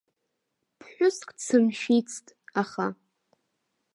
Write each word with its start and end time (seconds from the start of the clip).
Ԥҳәыск 0.79 1.27
дсымшәицт 1.37 2.25
аха. 2.61 2.87